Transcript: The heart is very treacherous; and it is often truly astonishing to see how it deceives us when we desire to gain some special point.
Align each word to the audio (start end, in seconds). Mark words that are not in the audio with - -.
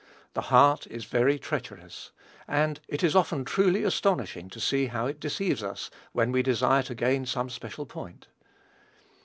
The 0.33 0.41
heart 0.49 0.87
is 0.87 1.05
very 1.05 1.37
treacherous; 1.37 2.11
and 2.47 2.79
it 2.87 3.03
is 3.03 3.15
often 3.15 3.45
truly 3.45 3.83
astonishing 3.83 4.49
to 4.49 4.59
see 4.59 4.87
how 4.87 5.05
it 5.05 5.19
deceives 5.19 5.61
us 5.61 5.91
when 6.11 6.31
we 6.31 6.41
desire 6.41 6.81
to 6.81 6.95
gain 6.95 7.27
some 7.27 7.51
special 7.51 7.85
point. 7.85 8.25